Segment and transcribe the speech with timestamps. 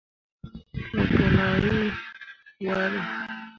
[0.93, 1.89] Mo gi nah hii
[2.63, 2.99] hwaare.